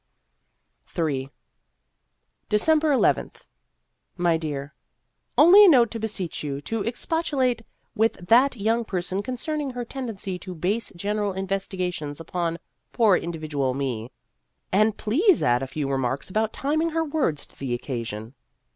Ill 0.97 1.27
December 2.49 2.93
nth. 2.95 3.45
MY 4.17 4.35
DEAR: 4.35 4.73
Only 5.37 5.63
a 5.65 5.69
note 5.69 5.91
to 5.91 5.99
beseech 5.99 6.41
you 6.43 6.59
to 6.61 6.81
expos 6.81 7.29
tulate 7.29 7.61
with 7.93 8.13
that 8.13 8.55
young 8.57 8.83
person 8.83 9.21
concerning 9.21 9.69
her 9.69 9.85
tendency 9.85 10.39
to 10.39 10.55
base 10.55 10.91
general 10.95 11.33
investiga 11.33 11.93
tions 11.93 12.19
upon 12.19 12.57
poor 12.91 13.15
individual 13.15 13.75
me. 13.75 14.09
And 14.71 14.97
please 14.97 15.43
add 15.43 15.61
a 15.61 15.67
few 15.67 15.87
remarks 15.87 16.31
about 16.31 16.51
timing 16.51 16.89
her 16.89 17.05
words 17.05 17.45
to 17.45 17.55
the 17.59 17.75
occasion. 17.75 18.33